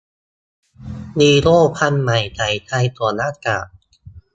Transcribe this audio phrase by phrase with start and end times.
[1.17, 3.67] ฮีโร่พันธุ์ใหม่ ใส่ใจสวมหน้ากาก